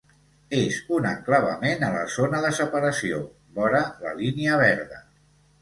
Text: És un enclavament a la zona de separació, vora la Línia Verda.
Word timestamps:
És 0.59 0.77
un 0.99 1.03
enclavament 1.09 1.85
a 1.87 1.91
la 1.97 2.01
zona 2.15 2.41
de 2.47 2.53
separació, 2.63 3.21
vora 3.61 3.83
la 4.07 4.15
Línia 4.23 4.57
Verda. 4.65 5.05